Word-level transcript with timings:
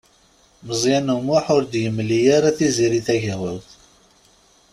Meẓyan 0.65 1.07
U 1.15 1.17
Muḥ 1.27 1.45
ur 1.55 1.63
d-yemli 1.71 2.19
ara 2.35 2.57
Tiziri 2.57 3.01
Tagawawt. 3.07 3.69